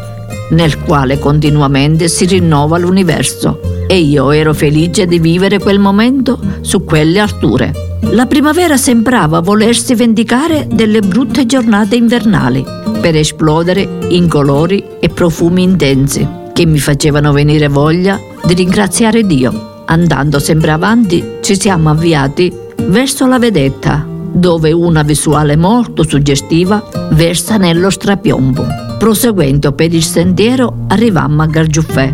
Nel 0.51 0.79
quale 0.79 1.19
continuamente 1.19 2.07
si 2.07 2.25
rinnova 2.25 2.77
l'universo 2.77 3.59
e 3.87 3.99
io 3.99 4.31
ero 4.31 4.53
felice 4.53 5.05
di 5.05 5.19
vivere 5.19 5.59
quel 5.59 5.79
momento 5.79 6.39
su 6.61 6.83
quelle 6.83 7.19
alture. 7.19 7.71
La 8.11 8.25
primavera 8.25 8.77
sembrava 8.77 9.39
volersi 9.39 9.95
vendicare 9.95 10.67
delle 10.71 11.01
brutte 11.01 11.45
giornate 11.45 11.95
invernali 11.95 12.63
per 13.01 13.15
esplodere 13.15 13.87
in 14.09 14.27
colori 14.27 14.83
e 14.99 15.09
profumi 15.09 15.63
intensi 15.63 16.27
che 16.53 16.65
mi 16.65 16.79
facevano 16.79 17.31
venire 17.31 17.67
voglia 17.67 18.19
di 18.45 18.53
ringraziare 18.53 19.25
Dio. 19.25 19.83
Andando 19.85 20.39
sempre 20.39 20.71
avanti 20.71 21.37
ci 21.41 21.59
siamo 21.59 21.89
avviati 21.89 22.51
verso 22.87 23.27
la 23.27 23.39
vedetta, 23.39 24.05
dove 24.07 24.71
una 24.71 25.03
visuale 25.03 25.55
molto 25.57 26.03
suggestiva 26.03 26.83
versa 27.11 27.57
nello 27.57 27.89
strapiombo. 27.89 28.84
Proseguendo 28.97 29.73
per 29.73 29.93
il 29.93 30.03
sentiero 30.03 30.85
arrivammo 30.87 31.43
a 31.43 31.45
Gargiuffè, 31.45 32.13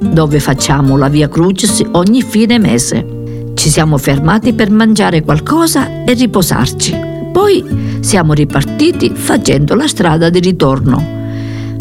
dove 0.00 0.40
facciamo 0.40 0.96
la 0.96 1.08
via 1.08 1.28
Crucis 1.28 1.82
ogni 1.92 2.22
fine 2.22 2.58
mese. 2.58 3.52
Ci 3.54 3.68
siamo 3.68 3.98
fermati 3.98 4.54
per 4.54 4.70
mangiare 4.70 5.22
qualcosa 5.22 6.04
e 6.04 6.14
riposarci. 6.14 6.96
Poi 7.30 7.98
siamo 8.00 8.32
ripartiti 8.32 9.10
facendo 9.12 9.74
la 9.74 9.86
strada 9.86 10.30
di 10.30 10.40
ritorno, 10.40 10.96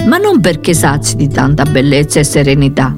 ma 0.05 0.17
non 0.17 0.41
perché 0.41 0.73
sazi 0.73 1.15
di 1.15 1.29
tanta 1.29 1.63
bellezza 1.63 2.19
e 2.19 2.23
serenità, 2.25 2.93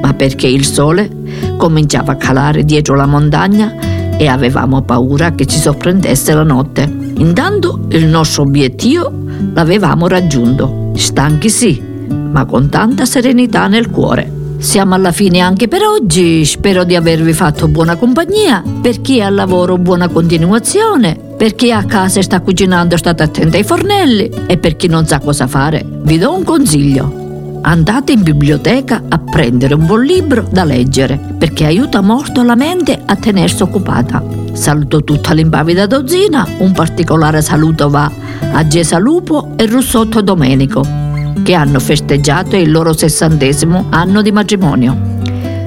ma 0.00 0.14
perché 0.14 0.46
il 0.46 0.64
sole 0.64 1.10
cominciava 1.58 2.12
a 2.12 2.16
calare 2.16 2.64
dietro 2.64 2.94
la 2.94 3.06
montagna 3.06 3.74
e 4.16 4.26
avevamo 4.26 4.82
paura 4.82 5.32
che 5.32 5.44
ci 5.44 5.58
sorprendesse 5.58 6.32
la 6.32 6.44
notte. 6.44 6.82
Intanto 7.16 7.80
il 7.88 8.06
nostro 8.06 8.42
obiettivo 8.42 9.12
l'avevamo 9.52 10.08
raggiunto, 10.08 10.83
stanchi 10.94 11.50
sì, 11.50 11.82
ma 12.08 12.44
con 12.44 12.68
tanta 12.68 13.04
serenità 13.04 13.66
nel 13.66 13.90
cuore. 13.90 14.42
Siamo 14.58 14.94
alla 14.94 15.12
fine 15.12 15.40
anche 15.40 15.68
per 15.68 15.82
oggi, 15.82 16.44
spero 16.44 16.84
di 16.84 16.96
avervi 16.96 17.32
fatto 17.32 17.68
buona 17.68 17.96
compagnia, 17.96 18.62
per 18.80 19.00
chi 19.02 19.18
è 19.18 19.22
al 19.22 19.34
lavoro 19.34 19.76
buona 19.76 20.08
continuazione, 20.08 21.18
per 21.36 21.54
chi 21.54 21.68
è 21.68 21.72
a 21.72 21.84
casa 21.84 22.20
e 22.20 22.22
sta 22.22 22.40
cucinando 22.40 22.96
state 22.96 23.22
attenti 23.22 23.56
ai 23.58 23.64
fornelli 23.64 24.30
e 24.46 24.56
per 24.56 24.76
chi 24.76 24.86
non 24.86 25.06
sa 25.06 25.18
cosa 25.18 25.46
fare 25.46 25.84
vi 25.86 26.16
do 26.18 26.34
un 26.34 26.44
consiglio. 26.44 27.58
Andate 27.62 28.12
in 28.12 28.22
biblioteca 28.22 29.02
a 29.08 29.18
prendere 29.18 29.74
un 29.74 29.86
buon 29.86 30.02
libro 30.02 30.46
da 30.50 30.64
leggere 30.64 31.18
perché 31.38 31.66
aiuta 31.66 32.00
molto 32.00 32.42
la 32.42 32.54
mente 32.54 33.00
a 33.04 33.16
tenersi 33.16 33.62
occupata. 33.62 34.43
Saluto 34.54 35.02
tutta 35.02 35.34
l'impavida 35.34 35.86
dozzina, 35.86 36.46
un 36.58 36.72
particolare 36.72 37.42
saluto 37.42 37.90
va 37.90 38.10
a 38.52 38.66
Gesa 38.66 38.98
Lupo 38.98 39.52
e 39.56 39.66
Russotto 39.66 40.22
Domenico 40.22 41.02
che 41.42 41.54
hanno 41.54 41.78
festeggiato 41.78 42.56
il 42.56 42.70
loro 42.70 42.92
sessantesimo 42.96 43.86
anno 43.90 44.22
di 44.22 44.32
matrimonio. 44.32 45.12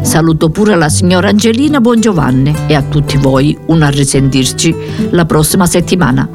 Saluto 0.01 0.49
pure 0.49 0.75
la 0.75 0.89
signora 0.89 1.29
Angelina 1.29 1.81
Bongiovanni 1.81 2.55
e 2.67 2.75
a 2.75 2.81
tutti 2.81 3.17
voi 3.17 3.55
un 3.67 3.83
a 3.83 3.89
risentirci 3.89 4.75
la 5.11 5.25
prossima 5.25 5.65
settimana. 5.65 6.27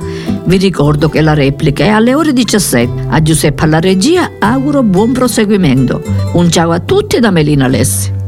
Vi 0.44 0.56
ricordo 0.58 1.08
che 1.08 1.22
la 1.22 1.34
replica 1.34 1.84
è 1.84 1.88
alle 1.88 2.14
ore 2.14 2.32
17. 2.32 3.06
A 3.08 3.22
Giuseppe 3.22 3.64
alla 3.64 3.80
regia 3.80 4.32
auguro 4.38 4.82
buon 4.82 5.12
proseguimento. 5.12 6.02
Un 6.34 6.50
ciao 6.50 6.70
a 6.70 6.80
tutti 6.80 7.18
da 7.18 7.30
Melina 7.30 7.66
Lessi. 7.66 8.21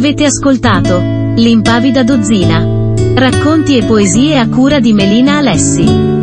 Avete 0.00 0.24
ascoltato 0.24 0.98
L'impavida 1.36 2.02
dozzina. 2.02 2.94
Racconti 3.14 3.76
e 3.76 3.84
poesie 3.84 4.38
a 4.38 4.48
cura 4.48 4.80
di 4.80 4.94
Melina 4.94 5.36
Alessi. 5.36 6.19